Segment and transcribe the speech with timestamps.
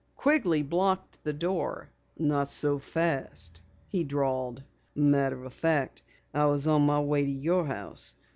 [0.15, 1.91] Quigley blocked the door.
[2.17, 4.63] "Not so fast," he drawled.
[4.95, 6.01] "Matter of fact,
[6.33, 8.15] I was on my way to your house.